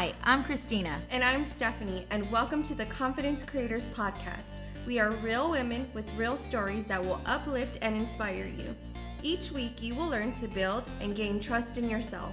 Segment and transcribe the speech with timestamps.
[0.00, 0.98] Hi, I'm Christina.
[1.10, 4.52] And I'm Stephanie, and welcome to the Confidence Creators Podcast.
[4.86, 8.74] We are real women with real stories that will uplift and inspire you.
[9.22, 12.32] Each week, you will learn to build and gain trust in yourself.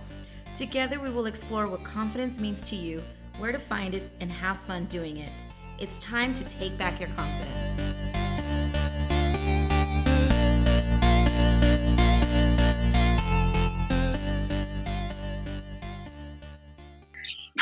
[0.55, 3.03] Together, we will explore what confidence means to you,
[3.37, 5.45] where to find it, and have fun doing it.
[5.77, 7.87] It's time to take back your confidence.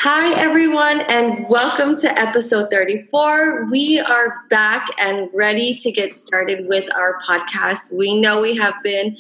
[0.08, 3.70] Hi, everyone, and welcome to episode 34.
[3.72, 7.98] We are back and ready to get started with our podcast.
[7.98, 9.18] We know we have been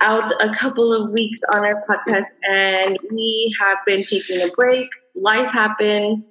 [0.00, 4.88] out a couple of weeks on our podcast and we have been taking a break.
[5.16, 6.30] Life happens,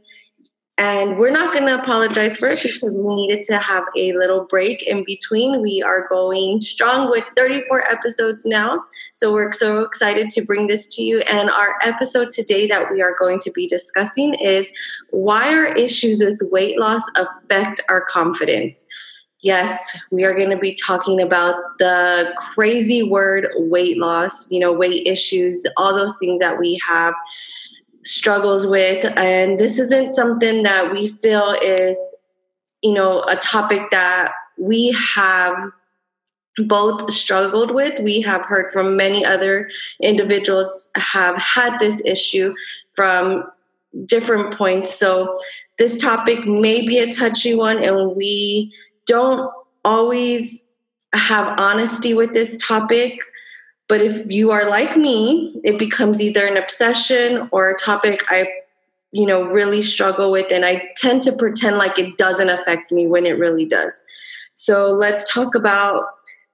[0.78, 4.46] and we're not going to apologize for it because we needed to have a little
[4.46, 5.60] break in between.
[5.62, 8.84] We are going strong with 34 episodes now.
[9.16, 11.22] So we're so excited to bring this to you.
[11.22, 14.72] And our episode today that we are going to be discussing is
[15.10, 18.86] why our issues with weight loss affect our confidence.
[19.42, 24.74] Yes, we are going to be talking about the crazy word weight loss, you know,
[24.74, 27.16] weight issues, all those things that we have
[28.08, 32.00] struggles with and this isn't something that we feel is
[32.82, 35.56] you know a topic that we have
[36.58, 38.00] both struggled with.
[38.00, 39.70] We have heard from many other
[40.02, 42.56] individuals have had this issue
[42.96, 43.44] from
[44.06, 44.94] different points.
[44.98, 45.38] So
[45.78, 48.74] this topic may be a touchy one and we
[49.06, 49.52] don't
[49.86, 50.72] always
[51.14, 53.20] have honesty with this topic
[53.88, 58.50] but if you are like me, it becomes either an obsession or a topic I,
[59.12, 60.52] you know, really struggle with.
[60.52, 64.06] And I tend to pretend like it doesn't affect me when it really does.
[64.56, 66.06] So let's talk about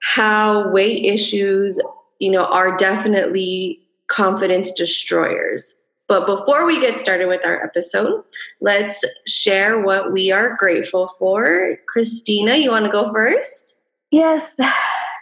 [0.01, 1.81] how weight issues,
[2.19, 5.83] you know, are definitely confidence destroyers.
[6.07, 8.23] But before we get started with our episode,
[8.61, 11.77] let's share what we are grateful for.
[11.87, 13.79] Christina, you want to go first?
[14.11, 14.59] Yes.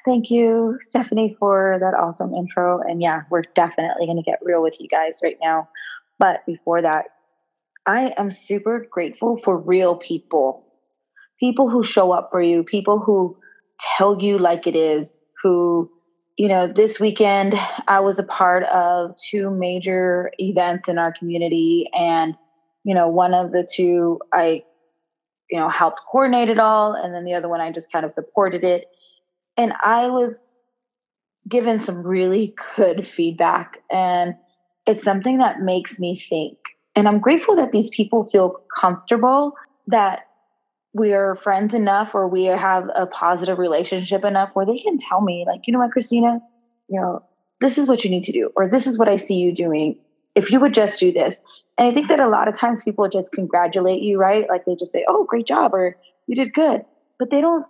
[0.06, 2.82] Thank you, Stephanie, for that awesome intro.
[2.82, 5.70] And yeah, we're definitely going to get real with you guys right now.
[6.18, 7.06] But before that,
[7.86, 10.66] I am super grateful for real people
[11.42, 13.36] people who show up for you, people who
[13.80, 15.90] tell you like it is, who,
[16.38, 17.56] you know, this weekend
[17.88, 21.90] I was a part of two major events in our community.
[21.94, 22.36] And,
[22.84, 24.64] you know, one of the two I,
[25.50, 26.94] you know, helped coordinate it all.
[26.94, 28.86] And then the other one I just kind of supported it
[29.58, 30.54] and I was
[31.48, 33.82] given some really good feedback.
[33.92, 34.36] And
[34.88, 36.58] it's something that makes me think.
[36.96, 39.54] And I'm grateful that these people feel comfortable
[39.88, 40.28] that
[40.94, 45.22] we are friends enough or we have a positive relationship enough where they can tell
[45.22, 46.40] me, like, you know what, Christina,
[46.90, 47.24] you know,
[47.62, 49.98] this is what you need to do, or this is what I see you doing.
[50.36, 51.44] If you would just do this.
[51.78, 54.48] And I think that a lot of times people just congratulate you, right?
[54.50, 55.96] Like they just say, oh, great job, or
[56.28, 56.84] you did good.
[57.20, 57.64] But they don't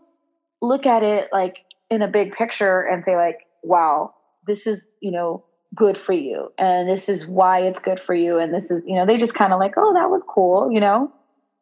[0.62, 4.12] look at it like in a big picture and say like wow
[4.48, 5.44] this is you know
[5.74, 6.50] good for you.
[6.58, 8.38] And this is why it's good for you.
[8.38, 10.80] And this is you know they just kind of like oh that was cool you
[10.80, 11.12] know?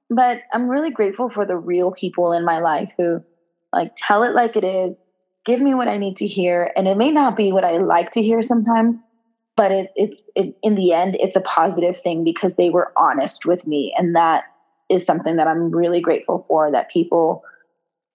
[0.10, 3.24] But i'm really grateful for the real people in my life who
[3.72, 5.00] like tell it like it is
[5.46, 6.72] give me what i need to hear.
[6.76, 9.02] And it may not be what i like to hear sometimes
[9.56, 13.46] but it, it's it, in the end it's a positive thing because they were honest
[13.46, 13.94] with me.
[13.98, 14.46] And that
[14.90, 17.44] is something that i'm really grateful for that people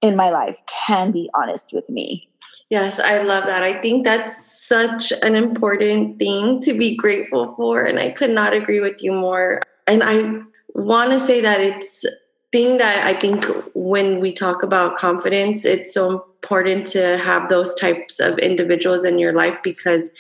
[0.05, 2.29] in my life can be honest with me.
[2.69, 3.63] Yes, I love that.
[3.63, 7.85] I think that's such an important thing to be grateful for.
[7.85, 9.63] And I could not agree with you more.
[9.87, 10.43] And I
[10.75, 12.05] want to say that it's
[12.53, 17.75] thing that I think when we talk about confidence, it's so important to have those
[17.75, 20.13] types of individuals in your life because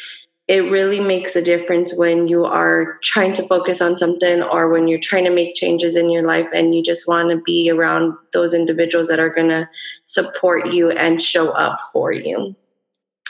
[0.46, 4.86] it really makes a difference when you are trying to focus on something or when
[4.86, 8.14] you're trying to make changes in your life and you just want to be around
[8.34, 9.68] those individuals that are going to
[10.04, 12.54] support you and show up for you.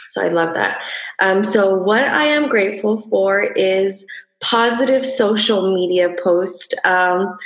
[0.08, 0.82] So I love that.
[1.20, 4.06] Um, so, what I am grateful for is
[4.40, 6.74] positive social media posts.
[6.84, 7.36] Um,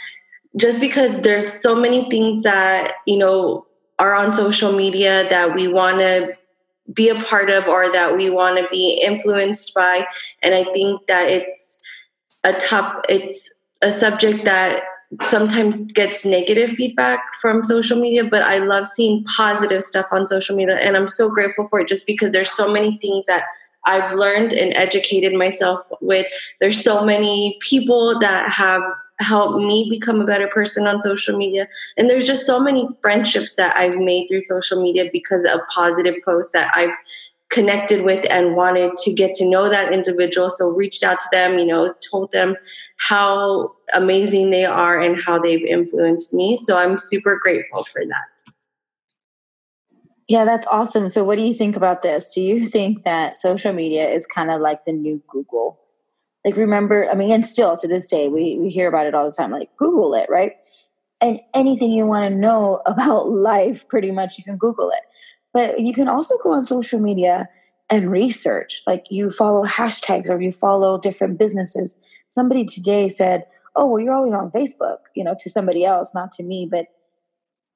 [0.57, 3.67] just because there's so many things that, you know,
[3.99, 6.37] are on social media that we want to
[6.93, 10.07] be a part of or that we want to be influenced by.
[10.43, 11.81] And i think that it's
[12.45, 14.83] a top it's a subject that
[15.27, 20.55] sometimes gets negative feedback from social media but i love seeing positive stuff on social
[20.55, 23.45] media and i'm so grateful for it just because there's so many things that
[23.87, 26.27] i've learned and educated myself with.
[26.61, 28.83] There's so many people that have
[29.21, 31.69] help me become a better person on social media.
[31.97, 36.17] And there's just so many friendships that I've made through social media because of positive
[36.25, 36.95] posts that I've
[37.51, 40.51] connected with and wanted to get to know that individual.
[40.51, 42.57] So reached out to them, you know, told them
[42.99, 46.57] how amazing they are and how they've influenced me.
[46.57, 48.53] So I'm super grateful for that.
[50.29, 51.09] Yeah, that's awesome.
[51.09, 52.35] So, what do you think about this?
[52.35, 55.81] Do you think that social media is kind of like the new Google?
[56.45, 59.27] Like, remember, I mean, and still to this day, we, we hear about it all
[59.27, 60.53] the time, like Google it, right?
[61.21, 65.03] And anything you want to know about life, pretty much you can Google it.
[65.53, 67.49] But you can also go on social media
[67.91, 68.83] and research.
[68.87, 71.97] Like, you follow hashtags or you follow different businesses.
[72.31, 73.45] Somebody today said,
[73.75, 76.69] Oh, well, you're always on Facebook, you know, to somebody else, not to me.
[76.71, 76.87] But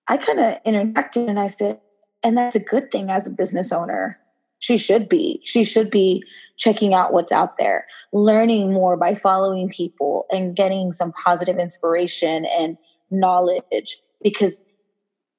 [0.08, 1.80] I kind of interacted and I said,
[2.22, 4.18] and that's a good thing as a business owner.
[4.62, 5.40] She should be.
[5.42, 6.22] She should be
[6.56, 12.46] checking out what's out there, learning more by following people and getting some positive inspiration
[12.46, 12.78] and
[13.10, 13.98] knowledge.
[14.22, 14.62] Because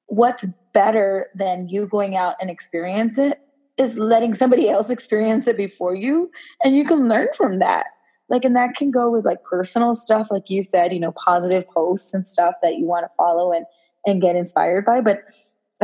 [0.08, 3.38] what's better than you going out and experience it
[3.78, 6.30] is letting somebody else experience it before you
[6.62, 7.86] and you can learn from that
[8.28, 11.66] like and that can go with like personal stuff like you said you know positive
[11.70, 13.64] posts and stuff that you want to follow and
[14.04, 15.22] and get inspired by but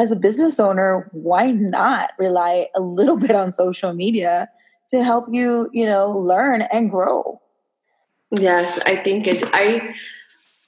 [0.00, 4.48] as a business owner, why not rely a little bit on social media
[4.88, 7.40] to help you, you know, learn and grow?
[8.32, 9.94] Yes, I think it I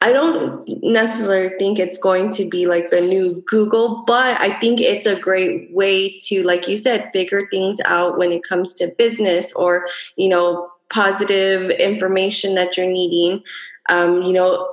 [0.00, 4.81] I don't necessarily think it's going to be like the new Google, but I think
[4.81, 8.93] it's a great way to, like you said, figure things out when it comes to
[8.99, 9.87] business or,
[10.17, 13.44] you know, positive information that you're needing.
[13.88, 14.69] Um, you know,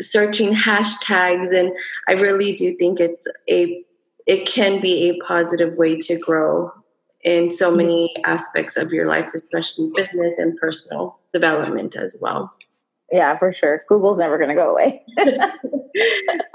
[0.00, 1.74] searching hashtags and
[2.08, 3.82] i really do think it's a
[4.26, 6.72] it can be a positive way to grow
[7.22, 7.78] in so mm-hmm.
[7.78, 12.52] many aspects of your life especially business and personal development as well.
[13.10, 13.84] Yeah for sure.
[13.88, 15.04] Google's never going to go away.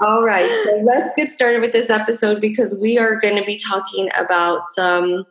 [0.00, 3.56] All right so let's get started with this episode because we are going to be
[3.56, 5.24] talking about some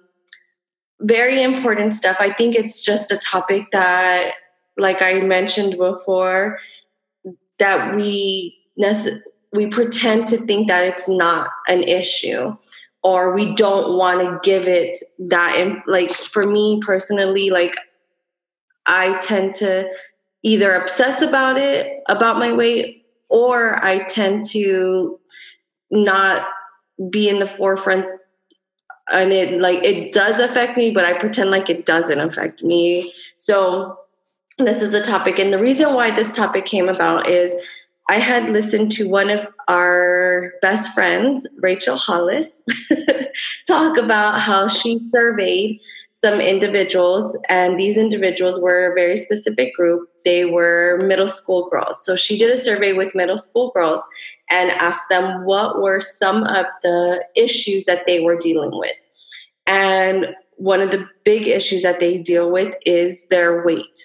[1.01, 2.17] very important stuff.
[2.19, 4.33] I think it's just a topic that
[4.79, 6.59] like i mentioned before
[7.59, 8.57] that we
[9.51, 12.55] we pretend to think that it's not an issue
[13.01, 17.75] or we don't want to give it that like for me personally like
[18.85, 19.89] i tend to
[20.43, 25.19] either obsess about it about my weight or i tend to
[25.91, 26.47] not
[27.09, 28.05] be in the forefront
[29.11, 33.13] and it like it does affect me but i pretend like it doesn't affect me.
[33.37, 33.97] So
[34.57, 37.55] this is a topic and the reason why this topic came about is
[38.09, 42.63] i had listened to one of our best friends rachel hollis
[43.67, 45.79] talk about how she surveyed
[46.13, 52.03] some individuals and these individuals were a very specific group they were middle school girls
[52.03, 54.03] so she did a survey with middle school girls
[54.49, 58.97] and asked them what were some of the issues that they were dealing with
[59.65, 63.97] and one of the big issues that they deal with is their weight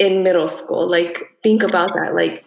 [0.00, 0.88] in middle school.
[0.88, 2.14] Like, think about that.
[2.14, 2.44] Like,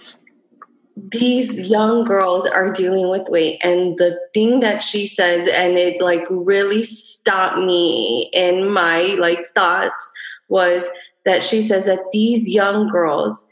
[1.12, 3.60] these young girls are dealing with weight.
[3.64, 9.50] And the thing that she says, and it like really stopped me in my like
[9.54, 10.12] thoughts,
[10.50, 10.90] was
[11.26, 13.50] that she says that these young girls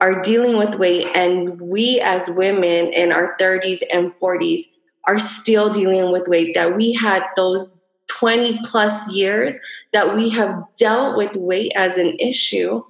[0.00, 4.62] are dealing with weight, and we as women in our 30s and 40s
[5.06, 9.58] are still dealing with weight, that we had those 20 plus years
[9.92, 12.82] that we have dealt with weight as an issue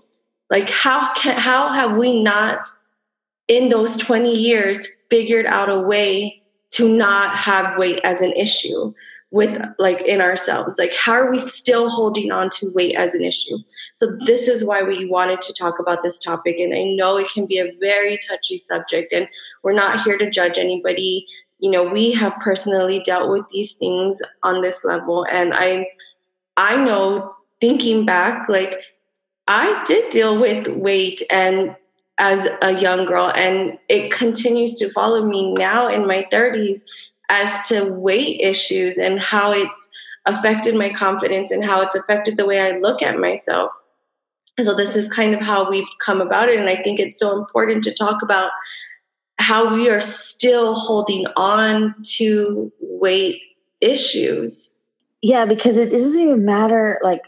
[0.51, 2.69] like how can how have we not
[3.49, 8.93] in those 20 years figured out a way to not have weight as an issue
[9.31, 10.79] with like in ourselves.
[10.79, 13.59] Like how are we still holding on to weight as an issue?
[13.95, 17.31] So this is why we wanted to talk about this topic and i know it
[17.33, 19.29] can be a very touchy subject and
[19.63, 21.27] we're not here to judge anybody.
[21.59, 25.87] You know we have personally dealt with these things on this level and i
[26.59, 28.79] i know thinking back like
[29.49, 31.77] I did deal with weight and
[32.19, 36.85] as a young girl and it continues to follow me now in my 30s
[37.29, 39.91] as to weight issues and how it's
[40.25, 43.71] affected my confidence and how it's affected the way I look at myself.
[44.63, 47.39] So this is kind of how we've come about it and I think it's so
[47.39, 48.51] important to talk about
[49.39, 53.43] how we are still holding on to weight
[53.83, 54.81] issues.
[55.23, 57.23] Yeah, because it doesn't even matter like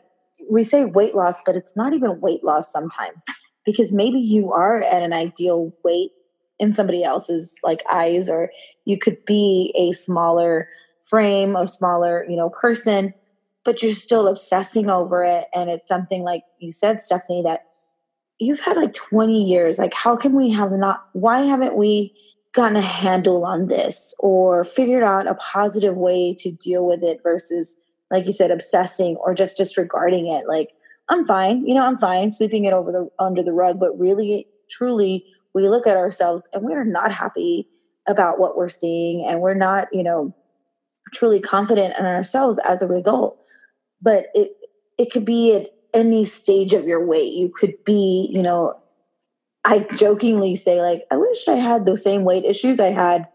[0.51, 3.27] we say weight loss, but it's not even weight loss sometimes
[3.69, 6.11] because maybe you are at an ideal weight
[6.59, 8.51] in somebody else's like eyes, or
[8.87, 10.71] you could be a smaller
[11.05, 13.13] frame or smaller, you know, person,
[13.67, 15.45] but you're still obsessing over it.
[15.55, 17.67] And it's something like you said, Stephanie, that
[18.39, 19.79] you've had like 20 years.
[19.79, 22.17] Like, how can we have not, why haven't we
[22.55, 27.21] gotten a handle on this or figured out a positive way to deal with it
[27.23, 27.77] versus
[28.11, 30.47] like you said, obsessing or just disregarding it.
[30.49, 30.71] Like,
[31.09, 31.67] I'm fine.
[31.67, 35.25] You know, I'm fine sweeping it over the under the rug, but really truly
[35.55, 37.69] we look at ourselves and we're not happy
[38.07, 40.35] about what we're seeing and we're not, you know,
[41.13, 43.39] truly confident in ourselves as a result.
[44.03, 44.53] But it
[44.99, 47.33] it could be at any stage of your weight.
[47.35, 48.79] You could be, you know,
[49.65, 53.27] I jokingly say like I wish I had the same weight issues I had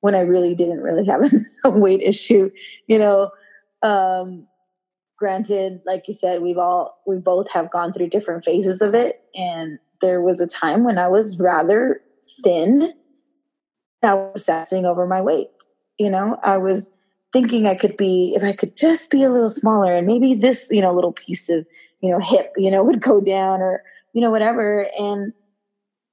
[0.00, 1.20] when I really didn't really have
[1.64, 2.50] a weight issue,
[2.86, 3.30] you know.
[3.82, 4.46] Um
[5.16, 9.22] granted like you said we've all we both have gone through different phases of it.
[9.34, 12.00] And there was a time when i was rather
[12.42, 12.92] thin
[14.02, 15.48] i was obsessing over my weight.
[15.98, 16.92] You know i was
[17.32, 20.68] thinking i could be if i could just be a little smaller and maybe this
[20.70, 21.66] you know little piece of
[22.00, 23.82] you know hip you know would go down or
[24.12, 24.86] you know whatever.
[24.98, 25.32] And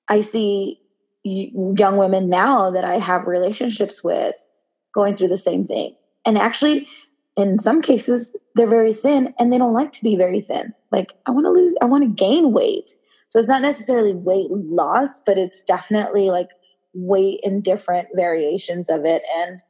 [0.10, 0.80] i see
[1.26, 4.36] young women now that i have relationships with
[4.94, 5.96] going through the same thing.
[6.26, 6.88] And actually
[7.36, 10.74] in some cases they're very thin and they don't like to be very thin.
[10.92, 12.92] Like i want to lose i want to gain weight.
[13.30, 16.50] So it's not necessarily weight loss but it's definitely like
[16.94, 19.24] weight in different variations of it.
[19.38, 19.62] And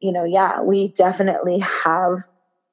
[0.00, 2.18] you know yeah we definitely have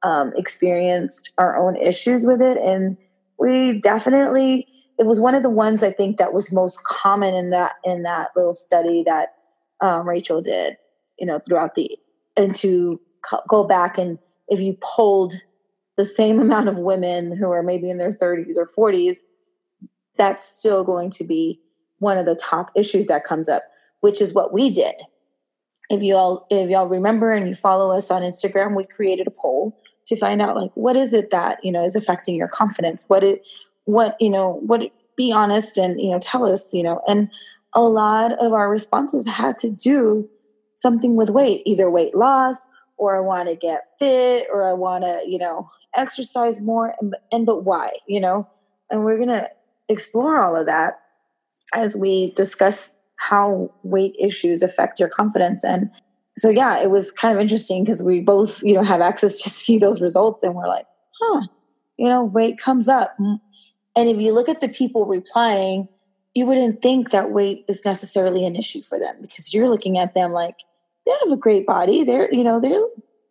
[0.02, 2.58] um, experienced our own issues with it.
[2.58, 2.98] And
[3.40, 4.68] we definitely
[5.00, 8.04] it was one of the ones i think that was most common in that in
[8.04, 9.30] that little study that
[9.82, 10.76] um, rachel did
[11.18, 11.98] you know throughout the
[12.38, 13.00] and to
[13.50, 14.20] go back and
[14.50, 15.36] if you polled
[15.98, 19.18] the same amount of women who are maybe in their 30s or 40s,
[20.18, 21.60] that's still going to be
[22.00, 23.64] one of the top issues that comes up,
[24.02, 24.96] which is what we did.
[25.90, 29.32] If you all if y'all remember and you follow us on Instagram, we created a
[29.32, 33.06] poll to find out like what is it that, you know, is affecting your confidence?
[33.08, 33.42] What it
[33.86, 34.82] what, you know, what
[35.18, 37.30] be honest and, you know, tell us, you know, and
[37.74, 40.30] a lot of our responses had to do
[40.76, 42.68] something with weight, either weight loss
[43.00, 47.16] or I want to get fit or I want to, you know, exercise more and,
[47.32, 48.48] and but why, you know?
[48.92, 49.50] And we're going to
[49.88, 51.00] explore all of that
[51.74, 55.90] as we discuss how weight issues affect your confidence and
[56.38, 59.50] so yeah, it was kind of interesting because we both, you know, have access to
[59.50, 60.86] see those results and we're like,
[61.20, 61.48] huh,
[61.98, 63.16] you know, weight comes up.
[63.20, 65.90] And if you look at the people replying,
[66.34, 70.14] you wouldn't think that weight is necessarily an issue for them because you're looking at
[70.14, 70.56] them like,
[71.10, 72.04] they have a great body.
[72.04, 72.88] They're, you know, they're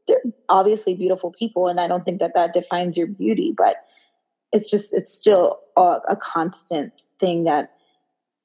[0.08, 3.84] they're obviously beautiful people, and I don't think that that defines your beauty, but
[4.52, 7.72] it's just it's still a, a constant thing that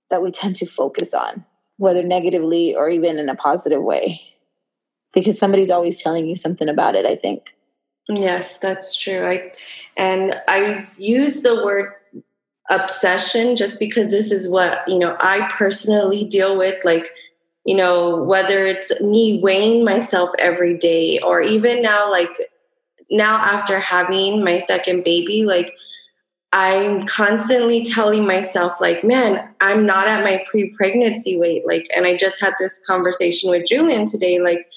[0.09, 1.45] that we tend to focus on,
[1.77, 4.21] whether negatively or even in a positive way,
[5.13, 7.05] because somebody's always telling you something about it.
[7.05, 7.55] I think.
[8.09, 9.25] Yes, that's true.
[9.25, 9.51] I
[9.97, 11.93] and I use the word
[12.69, 17.09] obsession just because this is what you know I personally deal with, like
[17.65, 22.29] you know, whether it's me weighing myself every day or even now, like
[23.09, 25.73] now after having my second baby, like
[26.53, 31.65] I'm constantly telling myself, like, man, I'm not at my pre pregnancy weight.
[31.65, 34.39] Like, and I just had this conversation with Julian today.
[34.39, 34.67] Like,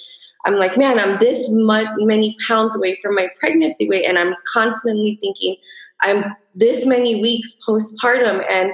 [0.46, 4.06] I'm like, man, I'm this much, many pounds away from my pregnancy weight.
[4.06, 5.56] And I'm constantly thinking,
[6.00, 8.42] I'm this many weeks postpartum.
[8.50, 8.72] And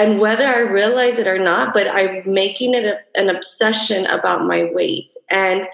[0.00, 4.46] and whether I realize it or not, but I'm making it a, an obsession about
[4.46, 5.12] my weight.
[5.28, 5.68] And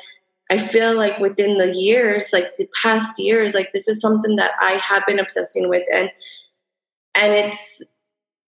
[0.50, 4.50] I feel like within the years, like the past years, like this is something that
[4.60, 5.86] I have been obsessing with.
[5.94, 6.10] And
[7.14, 7.94] and it's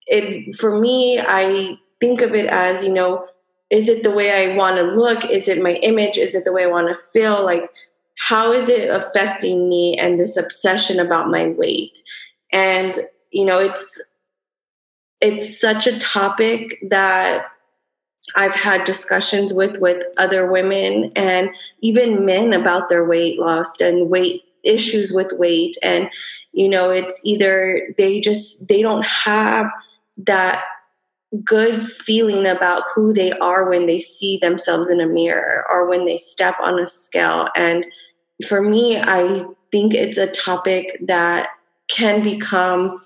[0.08, 3.28] it for me, I think of it as, you know,
[3.70, 5.30] is it the way I want to look?
[5.30, 6.18] Is it my image?
[6.18, 7.44] Is it the way I want to feel?
[7.44, 7.70] Like,
[8.18, 11.96] how is it affecting me and this obsession about my weight?
[12.50, 12.94] And,
[13.30, 14.02] you know, it's
[15.20, 17.46] it's such a topic that
[18.36, 24.10] I've had discussions with with other women and even men about their weight loss and
[24.10, 25.76] weight issues with weight.
[25.82, 26.10] And
[26.52, 29.66] you know it's either they just they don't have
[30.18, 30.64] that
[31.44, 36.06] good feeling about who they are when they see themselves in a mirror or when
[36.06, 37.48] they step on a scale.
[37.54, 37.86] And
[38.46, 41.48] for me I think it's a topic that
[41.88, 43.00] can become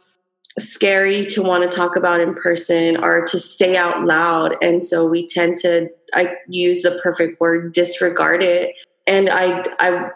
[0.59, 4.55] scary to want to talk about in person or to say out loud.
[4.63, 8.75] And so we tend to i use the perfect word disregard it.
[9.07, 10.11] And i i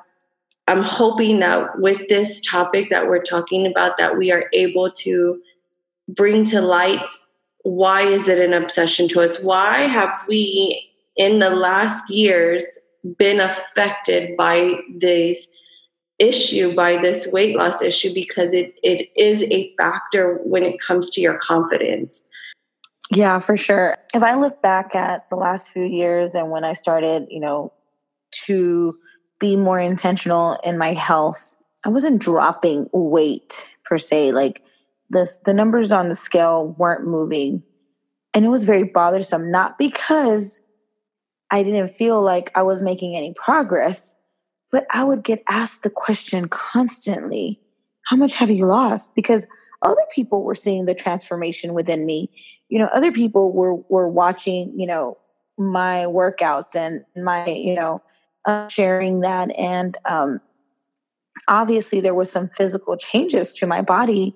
[0.69, 5.40] i'm hoping that with this topic that we're talking about that we are able to
[6.09, 7.09] bring to light
[7.66, 9.43] why is it an obsession to us?
[9.43, 12.78] Why have we in the last years
[13.19, 15.49] been affected by these
[16.18, 21.11] issue by this weight loss issue because it it is a factor when it comes
[21.11, 22.28] to your confidence.
[23.12, 23.94] Yeah, for sure.
[24.14, 27.73] If I look back at the last few years and when I started, you know,
[28.46, 28.94] to
[29.38, 34.32] be more intentional in my health, I wasn't dropping weight per se.
[34.32, 34.62] Like
[35.11, 37.62] the the numbers on the scale weren't moving
[38.35, 40.61] and it was very bothersome not because
[41.50, 44.14] i didn't feel like i was making any progress
[44.70, 47.61] but i would get asked the question constantly
[48.06, 49.46] how much have you lost because
[49.82, 52.30] other people were seeing the transformation within me
[52.68, 55.16] you know other people were were watching you know
[55.58, 58.02] my workouts and my you know
[58.44, 60.40] uh, sharing that and um
[61.49, 64.35] obviously there was some physical changes to my body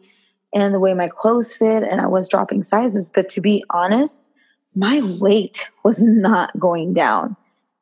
[0.55, 3.11] and the way my clothes fit and I was dropping sizes.
[3.15, 4.31] But to be honest,
[4.75, 7.37] my weight was not going down.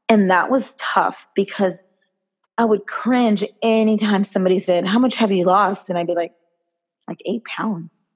[0.09, 1.83] And that was tough because
[2.59, 5.89] I would cringe anytime somebody said, How much have you lost?
[5.89, 6.35] And I'd be like,
[7.07, 8.15] like eight pounds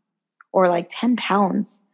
[0.53, 1.87] or like 10 pounds.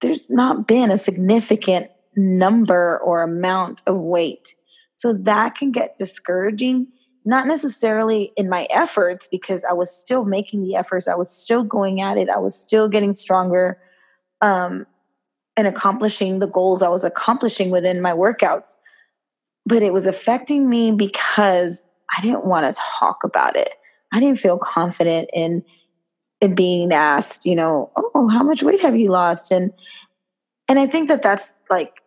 [0.00, 4.54] There's not been a significant number or amount of weight.
[4.94, 6.88] So that can get discouraging
[7.24, 11.08] not necessarily in my efforts because I was still making the efforts.
[11.08, 12.28] I was still going at it.
[12.28, 13.78] I was still getting stronger
[14.42, 14.86] um,
[15.56, 18.76] and accomplishing the goals I was accomplishing within my workouts.
[19.64, 23.70] But it was affecting me because I didn't want to talk about it.
[24.12, 25.64] I didn't feel confident in
[26.40, 29.50] in being asked, you know, oh, how much weight have you lost?
[29.50, 29.72] And
[30.68, 32.00] and I think that that's like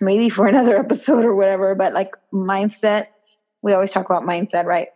[0.00, 3.08] maybe for another episode or whatever, but like mindset
[3.66, 4.88] we always talk about mindset, right?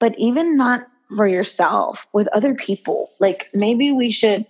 [0.00, 4.46] But even not for yourself, with other people, like maybe we should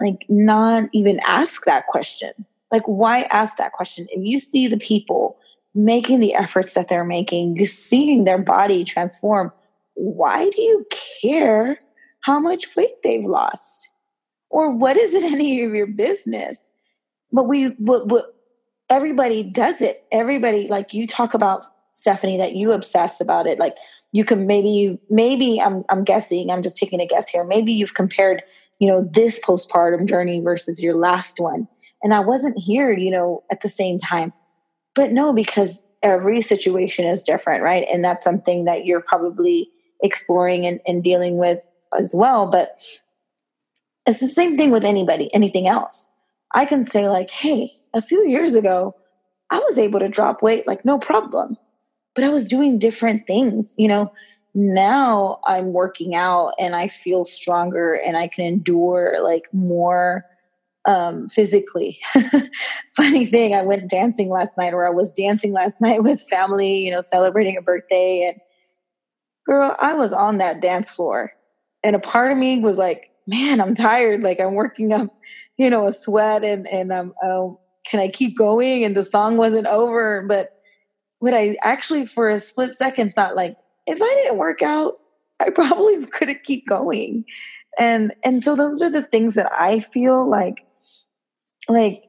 [0.00, 2.32] like not even ask that question.
[2.72, 4.06] Like, why ask that question?
[4.10, 5.38] If you see the people
[5.74, 9.52] making the efforts that they're making, you seeing their body transform,
[9.94, 10.86] why do you
[11.22, 11.78] care
[12.20, 13.92] how much weight they've lost?
[14.50, 16.70] Or what is it any of your business?
[17.32, 18.34] But we, but, but
[18.88, 20.04] everybody does it.
[20.12, 23.58] Everybody, like you talk about Stephanie, that you obsess about it.
[23.58, 23.76] Like
[24.12, 27.44] you can maybe you maybe I'm I'm guessing, I'm just taking a guess here.
[27.44, 28.42] Maybe you've compared,
[28.78, 31.66] you know, this postpartum journey versus your last one.
[32.02, 34.32] And I wasn't here, you know, at the same time.
[34.94, 37.86] But no, because every situation is different, right?
[37.92, 39.68] And that's something that you're probably
[40.02, 41.64] exploring and, and dealing with
[41.98, 42.46] as well.
[42.46, 42.76] But
[44.06, 46.08] it's the same thing with anybody, anything else.
[46.52, 48.94] I can say, like, hey, a few years ago,
[49.50, 51.56] I was able to drop weight like no problem
[52.14, 54.12] but I was doing different things, you know.
[54.56, 60.24] Now I'm working out and I feel stronger and I can endure like more
[60.86, 61.98] um, physically.
[62.96, 66.84] Funny thing, I went dancing last night, or I was dancing last night with family,
[66.84, 68.30] you know, celebrating a birthday.
[68.30, 68.40] And
[69.46, 71.32] girl, I was on that dance floor.
[71.82, 74.22] And a part of me was like, man, I'm tired.
[74.22, 75.08] Like I'm working up,
[75.58, 77.48] you know, a sweat and, and um, uh,
[77.86, 78.84] can I keep going?
[78.84, 80.22] And the song wasn't over.
[80.26, 80.50] But
[81.20, 84.94] but I actually, for a split second, thought like, if I didn't work out,
[85.40, 87.24] I probably couldn't keep going.
[87.78, 90.63] And and so those are the things that I feel like
[91.68, 92.02] like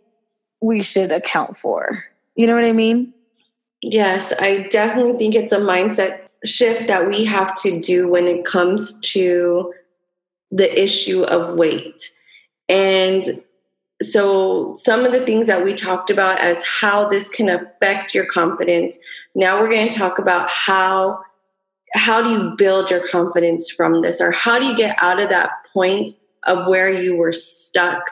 [0.62, 2.04] we should account for.
[2.36, 3.13] You know what I mean?
[3.82, 8.46] Yes, I definitely think it's a mindset shift that we have to do when it
[8.46, 9.72] comes to
[10.52, 12.04] the issue of weight.
[12.70, 13.26] And
[14.02, 18.26] so some of the things that we talked about as how this can affect your
[18.26, 19.02] confidence
[19.36, 21.20] now we're going to talk about how
[21.94, 25.30] how do you build your confidence from this or how do you get out of
[25.30, 26.12] that point
[26.44, 28.04] of where you were stuck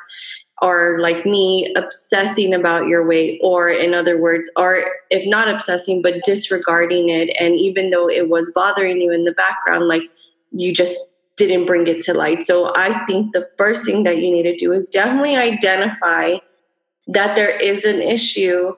[0.63, 6.01] or like me obsessing about your weight or in other words or if not obsessing
[6.01, 10.03] but disregarding it and even though it was bothering you in the background like
[10.51, 12.43] you just didn't bring it to light.
[12.43, 16.35] So I think the first thing that you need to do is definitely identify
[17.07, 18.73] that there is an issue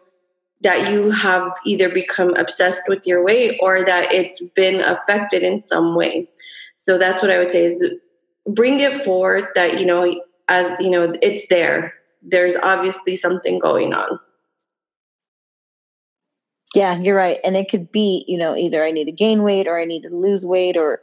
[0.62, 5.62] that you have either become obsessed with your weight or that it's been affected in
[5.62, 6.28] some way.
[6.78, 7.94] So that's what I would say is
[8.48, 11.94] bring it forward that you know as you know it's there.
[12.22, 14.20] There's obviously something going on.
[16.74, 17.38] Yeah, you're right.
[17.44, 20.02] And it could be, you know, either I need to gain weight or I need
[20.02, 21.02] to lose weight or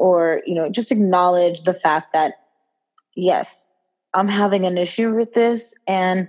[0.00, 2.32] or you know just acknowledge the fact that
[3.14, 3.68] yes
[4.14, 6.28] i'm having an issue with this and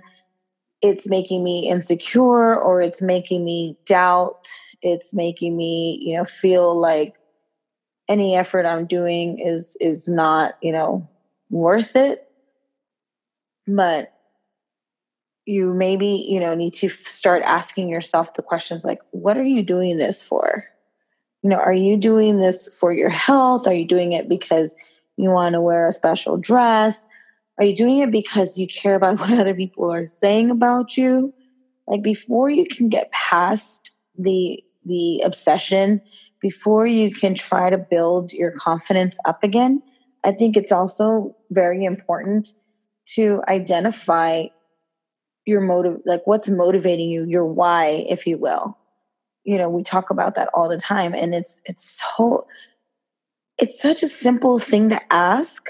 [0.82, 4.46] it's making me insecure or it's making me doubt
[4.82, 7.14] it's making me you know feel like
[8.08, 11.08] any effort i'm doing is is not you know
[11.50, 12.28] worth it
[13.66, 14.12] but
[15.44, 19.62] you maybe you know need to start asking yourself the questions like what are you
[19.62, 20.64] doing this for
[21.42, 23.66] you know, are you doing this for your health?
[23.66, 24.74] Are you doing it because
[25.16, 27.08] you want to wear a special dress?
[27.58, 31.34] Are you doing it because you care about what other people are saying about you?
[31.86, 36.00] Like before you can get past the the obsession,
[36.40, 39.80] before you can try to build your confidence up again,
[40.24, 42.50] I think it's also very important
[43.14, 44.44] to identify
[45.44, 48.78] your motive, like what's motivating you, your why, if you will.
[49.44, 52.46] You know, we talk about that all the time, and it's it's so
[53.58, 55.68] it's such a simple thing to ask,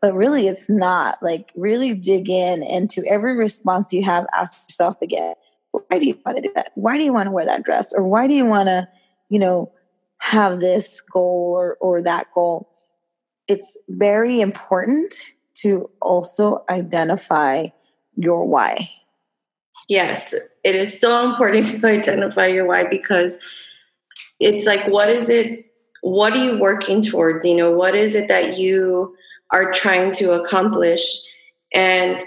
[0.00, 1.18] but really it's not.
[1.20, 5.34] Like, really dig in into every response you have, ask yourself again,
[5.72, 6.72] why do you want to do that?
[6.74, 7.92] Why do you want to wear that dress?
[7.94, 8.88] Or why do you want to,
[9.28, 9.72] you know,
[10.20, 12.68] have this goal or, or that goal?
[13.46, 15.14] It's very important
[15.56, 17.66] to also identify
[18.16, 18.88] your why.
[19.88, 23.44] Yes, it is so important to identify your why because
[24.40, 25.66] it's like, what is it?
[26.02, 27.44] What are you working towards?
[27.44, 29.16] You know, what is it that you
[29.50, 31.02] are trying to accomplish?
[31.72, 32.20] And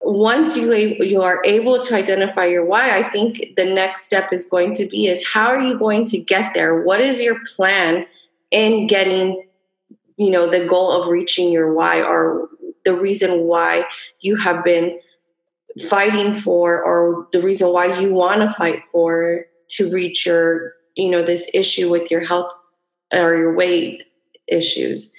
[0.00, 4.48] once you you are able to identify your why, I think the next step is
[4.48, 6.82] going to be is how are you going to get there?
[6.82, 8.06] What is your plan
[8.50, 9.45] in getting
[10.16, 12.48] you know the goal of reaching your why or
[12.84, 13.84] the reason why
[14.20, 14.98] you have been
[15.88, 21.10] fighting for or the reason why you want to fight for to reach your you
[21.10, 22.52] know this issue with your health
[23.12, 24.02] or your weight
[24.48, 25.14] issues.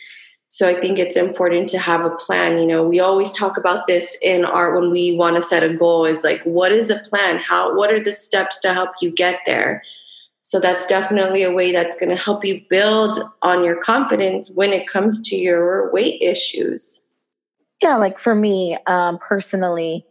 [0.49, 2.57] So i think it's important to have a plan.
[2.57, 5.73] You know we always talk about this in art when we want to set a
[5.73, 7.37] goal is like what is the plan?
[7.37, 9.83] How what are the steps to help you get there
[10.47, 14.71] so that's definitely a way that's going to help you build on your confidence when
[14.71, 17.11] it comes to your weight issues.
[17.81, 20.05] Yeah like for me um, personally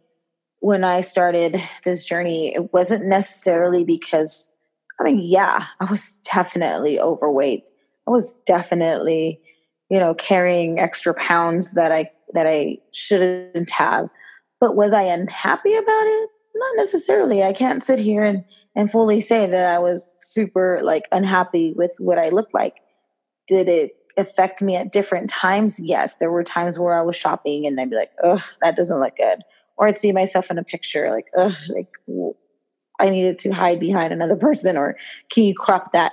[0.60, 4.52] when i started this journey it wasn't necessarily because
[5.00, 7.70] i mean yeah i was definitely overweight.
[8.06, 9.40] I was definitely
[9.88, 14.10] you know carrying extra pounds that i that i shouldn't have.
[14.60, 17.42] But was i unhappy about it not necessarily.
[17.42, 21.94] I can't sit here and and fully say that i was super like unhappy with
[21.98, 22.80] what i looked like.
[23.46, 25.80] Did it affect me at different times?
[25.82, 26.16] Yes.
[26.16, 29.16] There were times where i was shopping and i'd be like ugh that doesn't look
[29.16, 29.42] good.
[29.76, 31.88] Or i'd see myself in a picture like ugh like
[32.98, 34.96] i needed to hide behind another person or
[35.30, 36.12] can you crop that?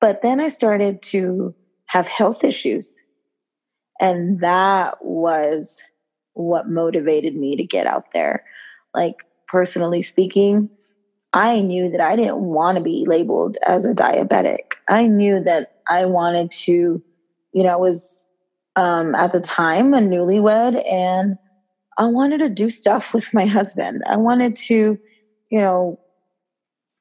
[0.00, 1.54] But then i started to
[1.88, 3.02] have health issues.
[4.00, 5.82] And that was
[6.34, 8.44] what motivated me to get out there.
[8.94, 9.16] Like,
[9.48, 10.70] personally speaking,
[11.32, 14.74] I knew that I didn't want to be labeled as a diabetic.
[14.88, 17.02] I knew that I wanted to,
[17.52, 18.26] you know, I was
[18.76, 21.36] um, at the time a newlywed and
[21.98, 24.02] I wanted to do stuff with my husband.
[24.06, 24.98] I wanted to,
[25.50, 25.98] you know,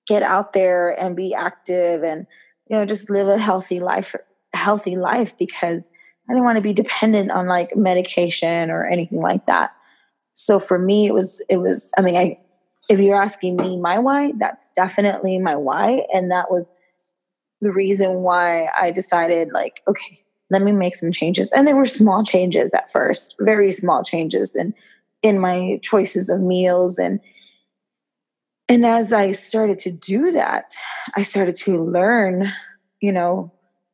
[0.07, 2.25] get out there and be active and,
[2.69, 4.15] you know, just live a healthy life
[4.53, 5.89] healthy life because
[6.29, 9.71] I didn't want to be dependent on like medication or anything like that.
[10.39, 12.39] So for me, it was, it was, I mean, I,
[12.89, 16.05] if you're asking me my why, that's definitely my why.
[16.13, 16.69] And that was
[17.59, 21.51] the reason why I decided, like, okay, let me make some changes.
[21.53, 24.75] And they were small changes at first, very small changes and
[25.23, 27.19] in, in my choices of meals and
[28.69, 30.75] and as I started to do that,
[31.15, 32.51] I started to learn,
[32.99, 33.51] you know,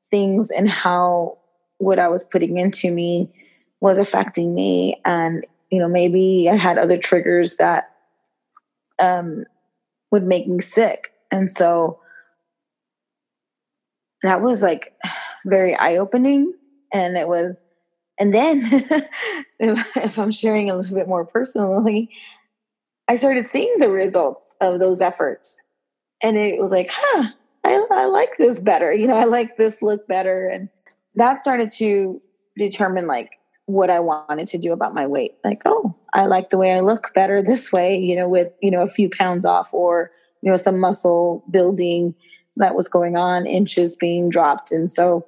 [0.09, 1.37] things and how
[1.77, 3.31] what I was putting into me
[3.81, 4.99] was affecting me.
[5.05, 7.89] And, you know, maybe I had other triggers that
[8.99, 9.45] um,
[10.11, 11.13] would make me sick.
[11.31, 11.99] And so
[14.21, 14.93] that was like
[15.47, 16.53] very eye opening.
[16.93, 17.63] And it was,
[18.19, 18.61] and then
[19.59, 22.11] if, if I'm sharing a little bit more personally,
[23.07, 25.59] I started seeing the results of those efforts.
[26.21, 27.29] And it was like, huh,
[27.63, 28.93] I, I like this better.
[28.93, 30.47] You know, I like this look better.
[30.49, 30.69] And
[31.15, 32.21] that started to
[32.59, 35.35] determine like what I wanted to do about my weight.
[35.43, 38.69] Like, oh, I like the way I look better this way, you know, with, you
[38.71, 42.13] know, a few pounds off or, you know, some muscle building
[42.57, 44.71] that was going on, inches being dropped.
[44.71, 45.25] And so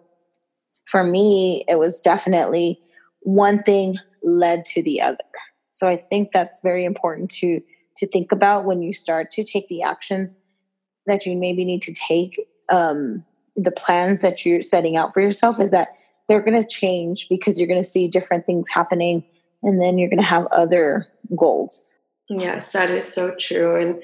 [0.86, 2.80] for me, it was definitely
[3.22, 5.18] one thing led to the other.
[5.72, 7.62] So I think that's very important to
[7.98, 10.36] to think about when you start to take the actions
[11.06, 12.38] that you maybe need to take
[12.70, 13.24] um,
[13.56, 15.96] the plans that you're setting out for yourself is that
[16.28, 19.24] they're going to change because you're going to see different things happening
[19.64, 21.08] and then you're going to have other
[21.38, 21.96] goals.
[22.30, 24.02] Yes that is so true and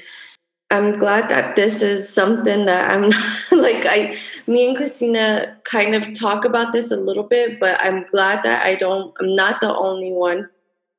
[0.69, 3.09] i'm glad that this is something that i'm
[3.51, 4.15] like i
[4.47, 8.63] me and christina kind of talk about this a little bit but i'm glad that
[8.63, 10.49] i don't i'm not the only one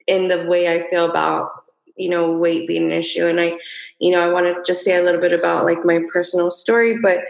[0.07, 1.51] in the way i feel about
[1.97, 3.57] you know weight being an issue and i
[3.99, 6.99] you know i want to just say a little bit about like my personal story
[6.99, 7.21] but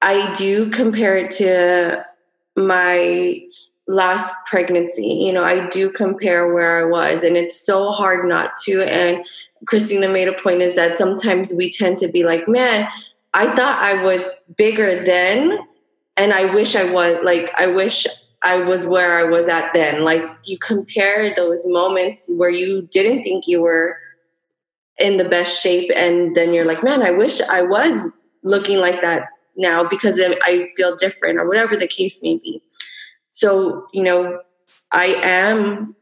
[0.00, 2.04] i do compare it to
[2.56, 3.40] my
[3.86, 8.56] last pregnancy you know i do compare where i was and it's so hard not
[8.56, 9.24] to and
[9.66, 12.88] christina made a point is that sometimes we tend to be like man
[13.34, 15.58] i thought i was bigger then
[16.16, 18.06] and I wish I was like I wish
[18.42, 20.02] I was where I was at then.
[20.02, 23.98] Like you compare those moments where you didn't think you were
[24.98, 28.12] in the best shape and then you're like, "Man, I wish I was
[28.42, 32.62] looking like that now because I feel different or whatever the case may be."
[33.30, 34.40] So, you know,
[34.92, 35.96] I am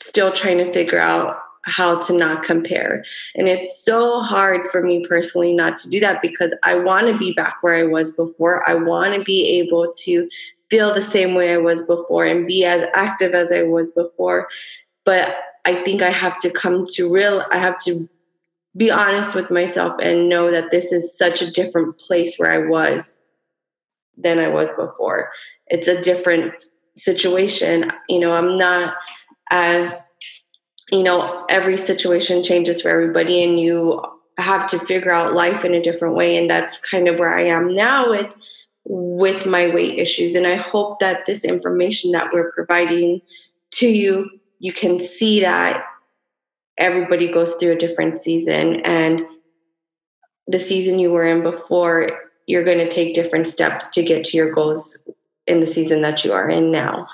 [0.00, 3.04] still trying to figure out how to not compare.
[3.34, 7.18] And it's so hard for me personally not to do that because I want to
[7.18, 8.68] be back where I was before.
[8.68, 10.28] I want to be able to
[10.70, 14.48] feel the same way I was before and be as active as I was before.
[15.04, 18.08] But I think I have to come to real, I have to
[18.78, 22.66] be honest with myself and know that this is such a different place where I
[22.68, 23.22] was
[24.16, 25.30] than I was before.
[25.66, 26.62] It's a different
[26.96, 27.92] situation.
[28.08, 28.94] You know, I'm not
[29.50, 30.08] as
[30.90, 34.02] you know, every situation changes for everybody and you
[34.38, 36.36] have to figure out life in a different way.
[36.36, 38.34] And that's kind of where I am now with
[38.84, 40.34] with my weight issues.
[40.34, 43.20] And I hope that this information that we're providing
[43.72, 45.84] to you, you can see that
[46.78, 49.22] everybody goes through a different season and
[50.46, 52.10] the season you were in before,
[52.46, 55.06] you're going to take different steps to get to your goals
[55.46, 57.06] in the season that you are in now.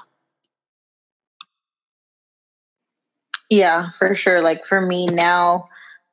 [3.51, 4.41] Yeah, for sure.
[4.41, 5.67] Like for me now,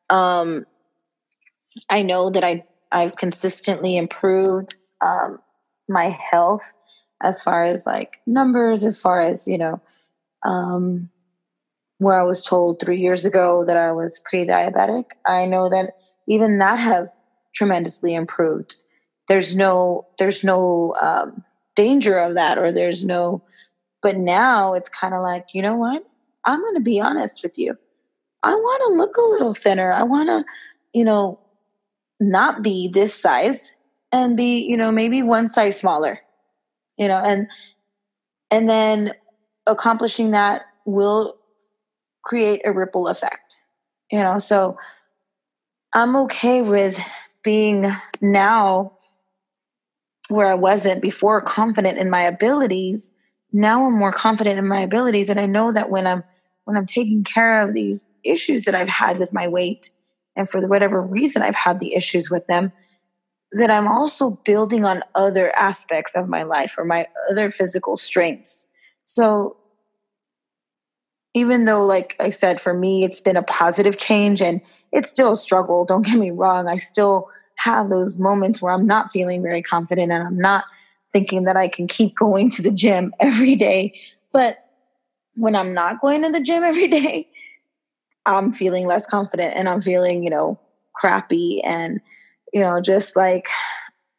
[0.09, 0.65] um,
[1.89, 5.39] I know that I I've consistently improved um,
[5.87, 6.73] my health
[7.23, 9.81] as far as like numbers, as far as you know,
[10.43, 11.09] um,
[12.01, 15.05] where I was told three years ago that I was pre-diabetic.
[15.27, 17.11] I know that even that has
[17.53, 18.77] tremendously improved.
[19.27, 21.43] There's no there's no um,
[21.75, 23.43] danger of that, or there's no.
[24.01, 26.03] But now it's kind of like you know what
[26.43, 27.77] I'm going to be honest with you.
[28.41, 29.93] I want to look a little thinner.
[29.93, 30.43] I want to,
[30.93, 31.39] you know,
[32.19, 33.73] not be this size
[34.11, 36.19] and be, you know, maybe one size smaller.
[36.97, 37.47] You know, and
[38.49, 39.13] and then
[39.67, 41.35] accomplishing that will
[42.23, 43.61] create a ripple effect.
[44.11, 44.77] You know, so
[45.93, 47.01] I'm okay with
[47.43, 48.93] being now
[50.29, 53.11] where I wasn't before confident in my abilities.
[53.51, 56.23] Now I'm more confident in my abilities and I know that when I'm
[56.65, 59.89] when I'm taking care of these issues that I've had with my weight,
[60.35, 62.71] and for whatever reason I've had the issues with them,
[63.51, 68.67] that I'm also building on other aspects of my life or my other physical strengths.
[69.05, 69.57] So,
[71.33, 75.31] even though, like I said, for me, it's been a positive change and it's still
[75.31, 76.67] a struggle, don't get me wrong.
[76.67, 80.65] I still have those moments where I'm not feeling very confident and I'm not
[81.13, 83.93] thinking that I can keep going to the gym every day.
[84.33, 84.57] But
[85.35, 87.29] when I'm not going to the gym every day,
[88.25, 90.59] I'm feeling less confident and I'm feeling, you know,
[90.93, 92.01] crappy and,
[92.53, 93.47] you know, just like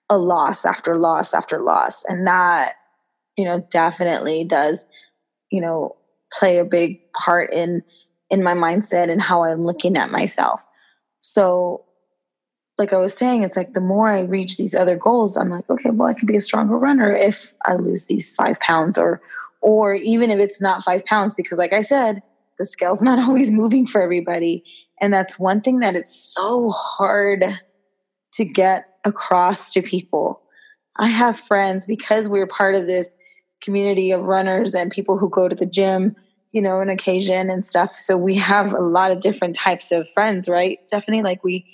[0.09, 2.05] a loss after loss after loss.
[2.05, 2.75] And that,
[3.37, 4.85] you know, definitely does,
[5.51, 5.97] you know,
[6.33, 7.83] play a big part in
[8.31, 10.61] in my mindset and how I'm looking at myself.
[11.21, 11.85] So
[12.79, 15.69] like I was saying, it's like the more I reach these other goals, I'm like,
[15.69, 19.21] okay, well, I can be a stronger runner if I lose these five pounds or
[19.61, 22.23] or even if it's not five pounds, because like I said,
[22.59, 24.65] the scale's not always moving for everybody.
[25.01, 27.61] And that's one thing that it's so hard
[28.35, 30.43] to get across to people.
[30.97, 33.15] I have friends because we're part of this
[33.63, 36.17] community of runners and people who go to the gym,
[36.53, 37.93] you know, an occasion and stuff.
[37.93, 40.85] So we have a lot of different types of friends, right?
[40.85, 41.67] Stephanie, like we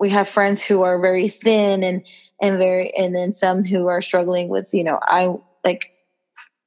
[0.00, 2.02] we have friends who are very thin and
[2.40, 5.92] and very and then some who are struggling with, you know, I like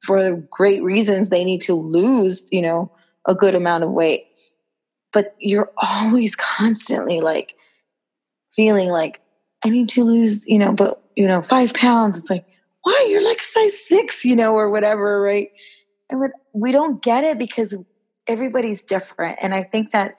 [0.06, 2.92] for great reasons they need to lose you know
[3.28, 4.26] a good amount of weight
[5.12, 7.56] but you're always constantly like
[8.54, 9.20] feeling like
[9.64, 12.46] i need to lose you know but you know five pounds it's like
[12.86, 13.08] why?
[13.10, 15.50] You're like a size six you know or whatever right?
[16.10, 17.76] And we don't get it because
[18.28, 19.40] everybody's different.
[19.42, 20.16] And i think that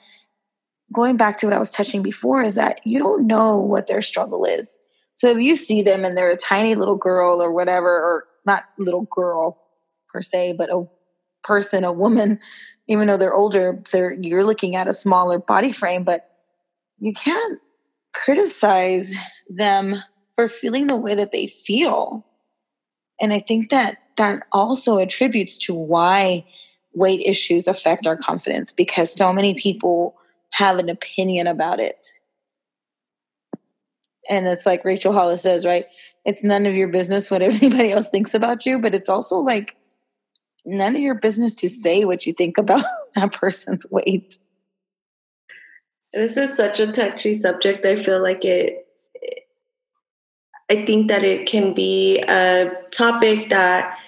[0.93, 4.03] going back to what i was touching before is that you don't know what their
[4.03, 4.79] struggle is.
[5.17, 8.65] So if you see them and they're a tiny little girl or whatever or not
[8.79, 9.63] little girl
[10.13, 10.85] per se, but a
[11.43, 12.39] person, a woman,
[12.89, 16.29] even though they're older, they're you're looking at a smaller body frame, but
[16.99, 17.59] you can't
[18.15, 19.13] criticize
[19.49, 20.03] them
[20.35, 22.25] for feeling the way that they feel.
[23.21, 26.45] And I think that that also attributes to why
[26.95, 30.17] weight issues affect our confidence because so many people
[30.51, 32.09] have an opinion about it.
[34.29, 35.85] And it's like Rachel Hollis says, right?
[36.25, 39.77] It's none of your business what anybody else thinks about you, but it's also like
[40.65, 44.39] none of your business to say what you think about that person's weight.
[46.13, 47.85] This is such a touchy subject.
[47.85, 48.86] I feel like it,
[50.71, 53.99] I think that it can be a topic that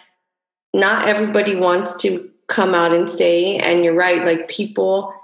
[0.74, 3.56] not everybody wants to come out and say.
[3.56, 5.14] And you're right, like people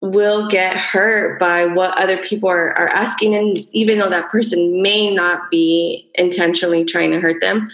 [0.00, 3.34] will get hurt by what other people are, are asking.
[3.34, 7.68] And even though that person may not be intentionally trying to hurt them,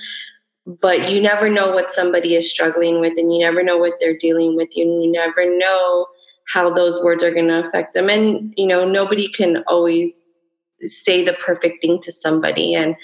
[0.66, 4.16] but you never know what somebody is struggling with and you never know what they're
[4.16, 6.06] dealing with and you never know
[6.48, 10.28] how those words are going to affect them and you know nobody can always
[10.84, 12.74] say the perfect thing to somebody.
[12.74, 12.96] And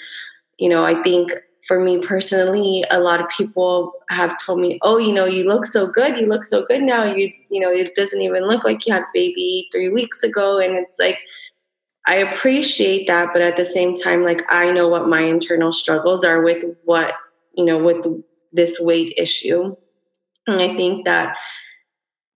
[0.59, 1.31] you know i think
[1.67, 5.65] for me personally a lot of people have told me oh you know you look
[5.65, 6.17] so good.
[6.17, 7.05] You look so good now.
[7.05, 10.59] You you know it doesn't even look like you had baby 3 weeks ago.
[10.59, 11.19] And it's like
[12.05, 16.25] i appreciate that but at the same time like i know what my internal struggles
[16.25, 17.13] are with what
[17.55, 18.05] you know with
[18.51, 19.75] this weight issue.
[20.47, 21.37] And i think that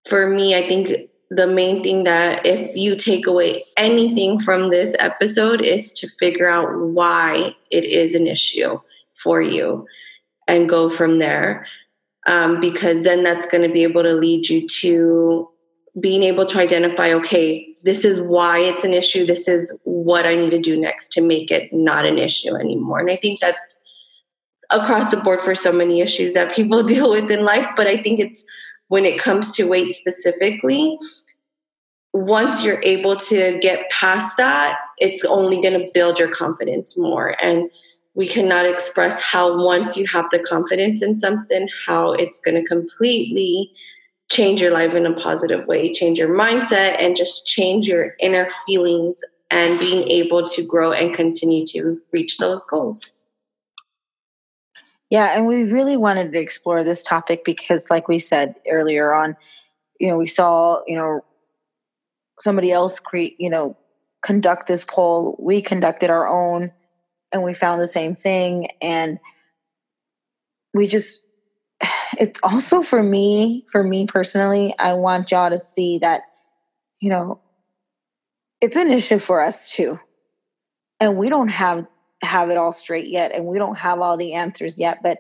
[0.08, 4.96] for me i think the main thing that if you take away anything from this
[5.00, 8.80] episode is to figure out why it is an issue
[9.16, 9.86] for you
[10.48, 11.68] and go from there.
[12.26, 15.50] Um, because then that's going to be able to lead you to
[16.00, 19.26] being able to identify okay this is why it's an issue.
[19.26, 23.00] This is what i need to do next to make it not an issue anymore.
[23.00, 23.82] And i think that's
[24.70, 27.96] across the board for so many issues that people deal with in life but i
[28.02, 28.46] think it's
[28.88, 30.98] when it comes to weight specifically
[32.14, 37.36] once you're able to get past that it's only going to build your confidence more.
[37.42, 37.70] And
[38.16, 42.68] we cannot express how once you have the confidence in something how it's going to
[42.68, 43.72] completely
[44.30, 48.50] change your life in a positive way change your mindset and just change your inner
[48.66, 53.14] feelings and being able to grow and continue to reach those goals
[55.10, 59.36] yeah and we really wanted to explore this topic because like we said earlier on
[60.00, 61.22] you know we saw you know
[62.40, 63.76] somebody else create you know
[64.24, 65.38] conduct this poll.
[65.40, 66.72] We conducted our own
[67.32, 69.20] and we found the same thing and
[70.74, 71.26] we just
[72.20, 76.24] it's also for me for me personally i want y'all to see that
[77.00, 77.40] you know
[78.62, 80.00] it's an issue for us too.
[81.00, 81.86] And we don't have
[82.24, 85.20] have it all straight yet and we don't have all the answers yet but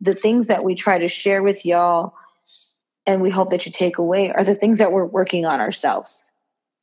[0.00, 2.14] the things that we try to share with y'all
[3.06, 6.30] and we hope that you take away are the things that we're working on ourselves.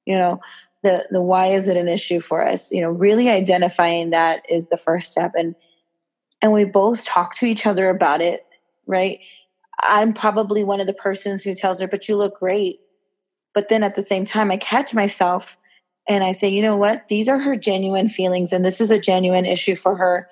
[0.06, 0.39] You know
[0.84, 2.72] the the why is it an issue for us?
[2.72, 5.56] You know really identifying that is the first step and
[6.41, 8.45] and we both talk to each other about it
[8.88, 9.19] right?
[9.82, 12.80] I'm probably one of the persons who tells her but you look great.
[13.54, 15.58] But then at the same time i catch myself
[16.10, 17.08] and i say you know what?
[17.08, 20.30] These are her genuine feelings and this is a genuine issue for her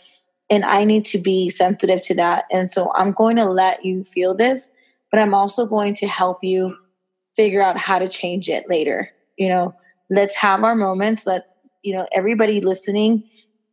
[0.49, 2.45] and i need to be sensitive to that.
[2.51, 4.71] And so i'm going to let you feel this
[5.11, 6.75] but i'm also going to help you
[7.35, 9.09] figure out how to change it later.
[9.37, 9.75] You know
[10.09, 11.27] let's have our moments.
[11.27, 11.45] Let
[11.83, 13.23] you know everybody listening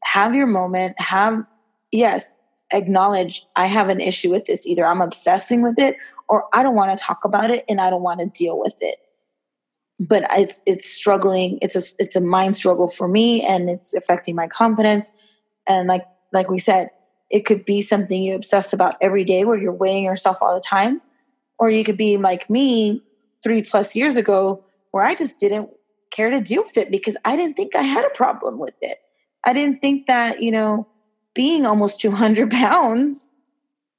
[0.05, 1.01] have your moment.
[1.01, 1.45] Have
[1.91, 2.37] yes
[2.73, 4.67] acknowledge i have an issue with this.
[4.67, 5.97] Either i'm obsessing with it
[6.29, 8.77] or i don't want to talk about it and i don't want to deal with
[8.81, 8.97] it
[10.01, 14.35] but it's it's struggling it's a it's a mind struggle for me and it's affecting
[14.35, 15.11] my confidence
[15.69, 16.91] and like like we said
[17.31, 20.65] it could be something you obsess about every day where you're weighing yourself all the
[20.67, 21.01] time
[21.59, 23.03] or you could be like me
[23.43, 25.71] 3 plus years ago where i just didn't
[26.15, 28.99] care to deal with it because I didn't think I had a problem with it.
[29.45, 30.87] I didn't think that, you know,
[31.35, 33.29] being almost 200 pounds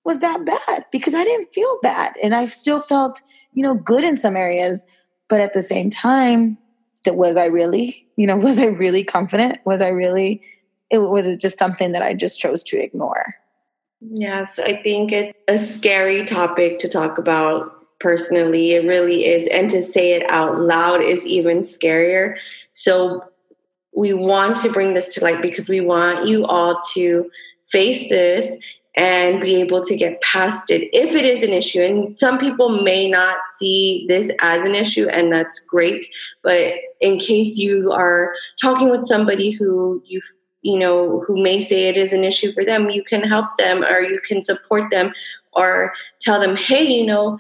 [0.06, 2.14] was that bad because I didn't feel bad.
[2.24, 4.86] And I still felt, you know, good in some areas.
[5.28, 6.58] But at the same time,
[7.08, 9.60] was I really, you know, was I really confident?
[9.66, 10.42] Was I really,
[10.90, 13.36] it was it just something that I just chose to ignore?
[14.02, 18.72] Yes, I think it's a scary topic to talk about personally.
[18.74, 19.48] It really is.
[19.48, 22.38] And to say it out loud is even scarier.
[22.74, 23.24] So
[23.96, 27.30] we want to bring this to light because we want you all to
[27.70, 28.58] face this
[28.98, 31.82] and be able to get past it if it is an issue.
[31.82, 36.06] And some people may not see this as an issue, and that's great.
[36.44, 40.22] But in case you are talking with somebody who you
[40.62, 43.84] you know who may say it is an issue for them you can help them
[43.84, 45.14] or you can support them
[45.54, 47.38] or tell them hey you know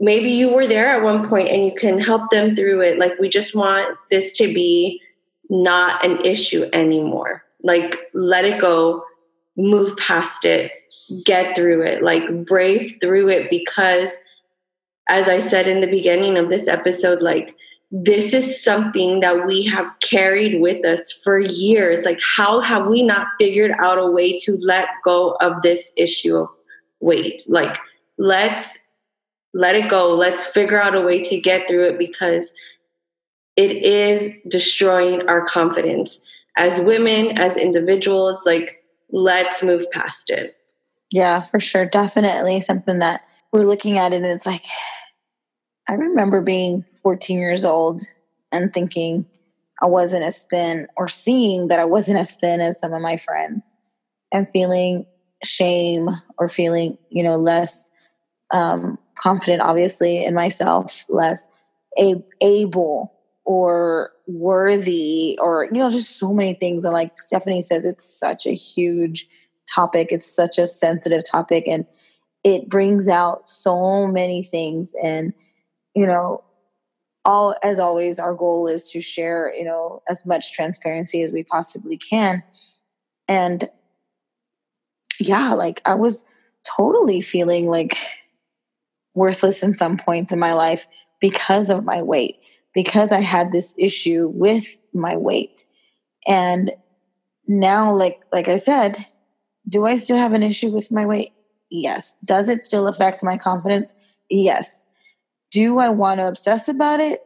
[0.00, 2.98] maybe you were there at one point and you can help them through it.
[2.98, 5.00] Like, we just want this to be
[5.48, 7.42] not an issue anymore.
[7.62, 9.04] Like, let it go,
[9.56, 10.72] move past it,
[11.24, 14.16] get through it, like, brave through it because,
[15.08, 17.54] as I said in the beginning of this episode, like,
[17.90, 22.04] this is something that we have carried with us for years.
[22.04, 26.36] Like, how have we not figured out a way to let go of this issue
[26.36, 26.48] of
[26.98, 27.42] weight?
[27.48, 27.78] Like,
[28.18, 28.76] let's
[29.52, 30.12] let it go.
[30.12, 32.52] Let's figure out a way to get through it because
[33.54, 36.26] it is destroying our confidence.
[36.56, 38.82] as women, as individuals, like
[39.14, 40.56] let's move past it.
[41.12, 41.86] Yeah, for sure.
[41.86, 44.64] Definitely something that we're looking at it and it's like
[45.88, 48.00] I remember being 14 years old
[48.50, 49.26] and thinking
[49.80, 53.16] I wasn't as thin or seeing that I wasn't as thin as some of my
[53.16, 53.62] friends
[54.32, 55.06] and feeling
[55.44, 56.08] shame
[56.38, 57.90] or feeling, you know, less
[58.52, 61.46] um, confident, obviously, in myself, less
[61.98, 63.13] a- able
[63.44, 66.84] or worthy or, you know, just so many things.
[66.84, 69.28] And like Stephanie says, it's such a huge
[69.72, 70.08] topic.
[70.10, 71.86] It's such a sensitive topic and
[72.42, 74.92] it brings out so many things.
[75.02, 75.32] And,
[75.94, 76.44] you know,
[77.24, 81.42] all as always, our goal is to share, you know, as much transparency as we
[81.42, 82.42] possibly can.
[83.28, 83.68] And
[85.18, 86.24] yeah, like I was
[86.64, 87.96] totally feeling like
[89.14, 90.86] worthless in some points in my life
[91.20, 92.36] because of my weight,
[92.74, 95.64] because I had this issue with my weight.
[96.26, 96.72] And
[97.46, 98.96] now like like I said,
[99.68, 101.32] do I still have an issue with my weight?
[101.70, 102.16] Yes.
[102.24, 103.94] Does it still affect my confidence?
[104.28, 104.84] Yes.
[105.50, 107.20] Do I want to obsess about it?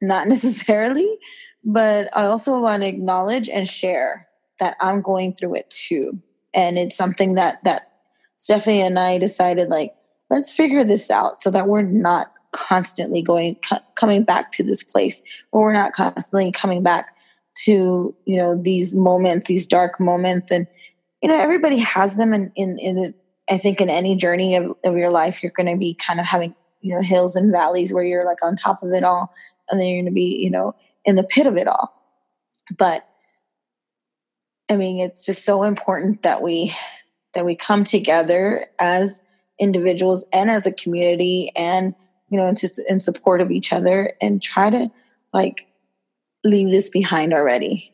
[0.00, 1.18] Not necessarily,
[1.64, 4.28] but I also want to acknowledge and share
[4.60, 6.22] that I'm going through it too
[6.54, 7.90] and it's something that that
[8.36, 9.94] Stephanie and I decided like
[10.30, 12.32] let's figure this out so that we're not
[12.66, 13.56] constantly going
[13.94, 17.16] coming back to this place or we're not constantly coming back
[17.54, 20.50] to you know these moments these dark moments.
[20.50, 20.66] And
[21.22, 23.14] you know everybody has them in in, in the,
[23.50, 26.26] I think in any journey of, of your life you're going to be kind of
[26.26, 29.32] having you know hills and valleys where you're like on top of it all
[29.70, 31.92] and then you're going to be you know in the pit of it all.
[32.78, 33.06] But
[34.70, 36.74] I mean, it's just so important that we
[37.34, 39.22] that we come together as
[39.60, 41.94] individuals and as a community and
[42.28, 44.90] you know just in support of each other and try to
[45.32, 45.66] like
[46.44, 47.90] leave this behind already.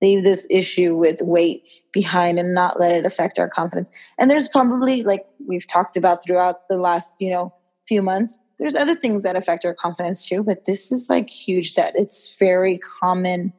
[0.00, 3.90] Leave this issue with weight behind and not let it affect our confidence.
[4.16, 7.52] And there's probably like we've talked about throughout the last you know
[7.88, 11.74] few months there's other things that affect our confidence too but this is like huge
[11.74, 13.50] that it's very common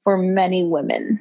[0.00, 1.20] for many women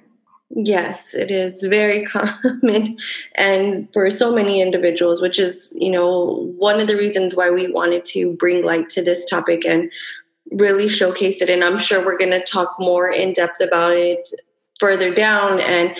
[0.55, 2.97] Yes, it is very common
[3.35, 7.71] and for so many individuals, which is, you know, one of the reasons why we
[7.71, 9.91] wanted to bring light to this topic and
[10.51, 11.49] really showcase it.
[11.49, 14.27] And I'm sure we're going to talk more in depth about it
[14.79, 15.59] further down.
[15.59, 15.97] And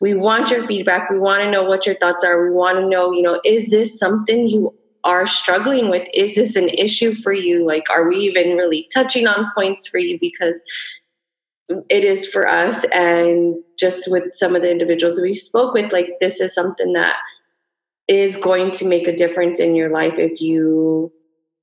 [0.00, 1.10] we want your feedback.
[1.10, 2.42] We want to know what your thoughts are.
[2.42, 4.74] We want to know, you know, is this something you
[5.04, 6.08] are struggling with?
[6.14, 7.66] Is this an issue for you?
[7.66, 10.18] Like, are we even really touching on points for you?
[10.18, 10.62] Because
[11.88, 16.10] it is for us and just with some of the individuals we spoke with like
[16.20, 17.16] this is something that
[18.08, 21.12] is going to make a difference in your life if you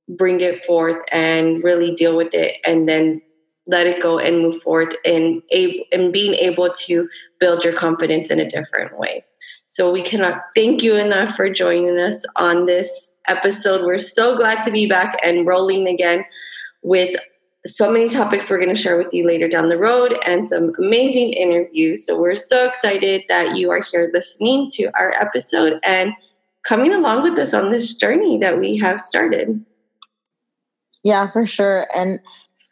[0.08, 3.22] bring it forth and really deal with it and then
[3.68, 8.32] let it go and move forward and able and being able to build your confidence
[8.32, 9.24] in a different way.
[9.68, 13.86] So we cannot thank you enough for joining us on this episode.
[13.86, 16.24] We're so glad to be back and rolling again
[16.82, 17.18] with
[17.68, 20.74] so many topics we're going to share with you later down the road and some
[20.80, 22.06] amazing interviews.
[22.06, 26.14] So we're so excited that you are here listening to our episode and
[26.64, 29.64] coming along with us on this journey that we have started.
[31.04, 31.88] Yeah, for sure.
[31.96, 32.20] And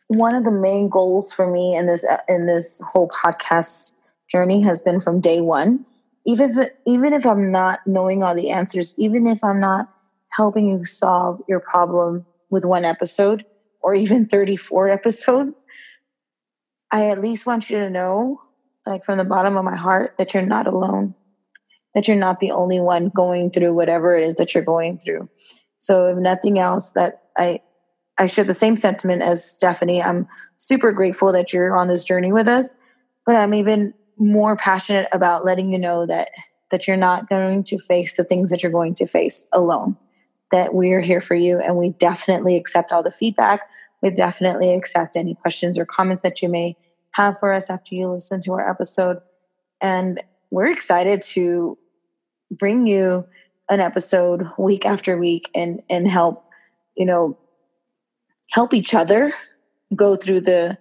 [0.07, 3.93] one of the main goals for me in this in this whole podcast
[4.29, 5.85] journey has been from day 1.
[6.25, 9.89] Even if even if I'm not knowing all the answers, even if I'm not
[10.29, 13.45] helping you solve your problem with one episode,
[13.85, 15.63] or even 34 episodes,
[16.91, 18.39] I at least want you to know,
[18.85, 21.13] like from the bottom of my heart, that you're not alone,
[21.93, 25.29] that you're not the only one going through whatever it is that you're going through.
[25.77, 27.59] So, if nothing else, that I
[28.17, 30.01] I share the same sentiment as Stephanie.
[30.01, 30.27] I'm
[30.57, 32.73] super grateful that you're on this journey with us,
[33.25, 36.29] but I'm even more passionate about letting you know that
[36.71, 39.95] that you're not going to face the things that you're going to face alone
[40.51, 43.61] that we are here for you and we definitely accept all the feedback.
[44.01, 46.77] We definitely accept any questions or comments that you may
[47.11, 49.19] have for us after you listen to our episode.
[49.81, 50.21] And
[50.51, 51.77] we're excited to
[52.51, 53.25] bring you
[53.69, 56.45] an episode week after week and and help,
[56.95, 57.37] you know,
[58.51, 59.33] help each other
[59.95, 60.77] go through the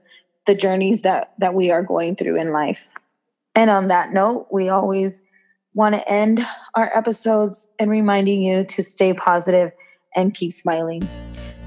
[0.46, 2.90] the journeys that that we are going through in life.
[3.54, 5.22] And on that note, we always
[5.74, 6.44] want to end
[6.74, 9.72] our episodes and reminding you to stay positive
[10.14, 11.06] and keep smiling.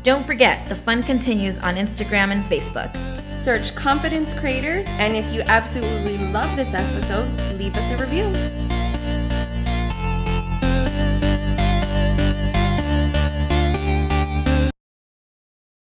[0.03, 2.95] Don't forget, the fun continues on Instagram and Facebook.
[3.43, 7.27] Search Confidence Creators, and if you absolutely love this episode,
[7.57, 8.66] leave us a review.